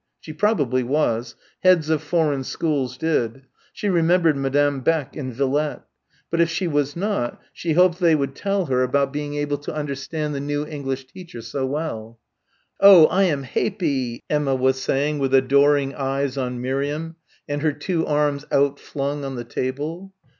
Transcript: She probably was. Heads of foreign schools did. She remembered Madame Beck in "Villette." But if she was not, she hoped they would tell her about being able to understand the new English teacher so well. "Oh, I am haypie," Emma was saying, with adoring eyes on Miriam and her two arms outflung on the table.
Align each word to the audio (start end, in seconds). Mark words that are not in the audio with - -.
She 0.19 0.33
probably 0.33 0.81
was. 0.81 1.35
Heads 1.59 1.91
of 1.91 2.01
foreign 2.01 2.43
schools 2.43 2.97
did. 2.97 3.43
She 3.71 3.87
remembered 3.87 4.35
Madame 4.35 4.79
Beck 4.79 5.15
in 5.15 5.31
"Villette." 5.31 5.83
But 6.31 6.41
if 6.41 6.49
she 6.49 6.67
was 6.67 6.95
not, 6.95 7.39
she 7.53 7.73
hoped 7.73 7.99
they 7.99 8.15
would 8.15 8.33
tell 8.33 8.65
her 8.65 8.81
about 8.81 9.13
being 9.13 9.35
able 9.35 9.59
to 9.59 9.75
understand 9.75 10.33
the 10.33 10.39
new 10.39 10.65
English 10.65 11.05
teacher 11.05 11.43
so 11.43 11.67
well. 11.67 12.17
"Oh, 12.79 13.05
I 13.09 13.25
am 13.25 13.43
haypie," 13.43 14.23
Emma 14.27 14.55
was 14.55 14.81
saying, 14.81 15.19
with 15.19 15.35
adoring 15.35 15.93
eyes 15.93 16.35
on 16.35 16.59
Miriam 16.59 17.17
and 17.47 17.61
her 17.61 17.71
two 17.71 18.03
arms 18.07 18.43
outflung 18.51 19.23
on 19.23 19.35
the 19.35 19.43
table. 19.45 20.15